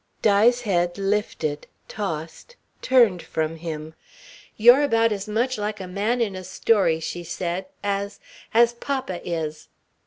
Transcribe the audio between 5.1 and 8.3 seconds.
as much like a man in a story," she said, "as